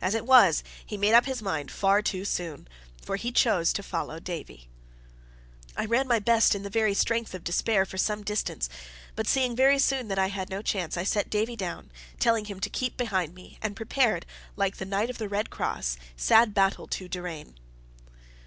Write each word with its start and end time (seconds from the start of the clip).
As 0.00 0.14
it 0.14 0.24
was, 0.24 0.64
he 0.86 0.96
made 0.96 1.12
up 1.12 1.26
his 1.26 1.42
mind 1.42 1.70
far 1.70 2.00
too 2.00 2.24
soon, 2.24 2.68
for 3.02 3.16
he 3.16 3.30
chose 3.30 3.70
to 3.74 3.82
follow 3.82 4.18
Davie. 4.18 4.66
I 5.76 5.84
ran 5.84 6.08
my 6.08 6.18
best 6.20 6.54
in 6.54 6.62
the 6.62 6.70
very 6.70 6.94
strength 6.94 7.34
of 7.34 7.44
despair 7.44 7.84
for 7.84 7.98
some 7.98 8.22
distance, 8.24 8.70
but, 9.14 9.26
seeing 9.26 9.54
very 9.54 9.78
soon 9.78 10.08
that 10.08 10.18
I 10.18 10.28
had 10.28 10.48
no 10.48 10.62
chance, 10.62 10.96
I 10.96 11.04
set 11.04 11.28
Davie 11.28 11.54
down, 11.54 11.92
telling 12.18 12.46
him 12.46 12.60
to 12.60 12.70
keep 12.70 12.96
behind 12.96 13.34
me, 13.34 13.58
and 13.60 13.76
prepared, 13.76 14.24
like 14.56 14.78
the 14.78 14.86
Knight 14.86 15.10
of 15.10 15.18
the 15.18 15.28
Red 15.28 15.50
Cross, 15.50 15.98
"sad 16.16 16.54
battle 16.54 16.86
to 16.86 17.06
darrayne". 17.06 17.56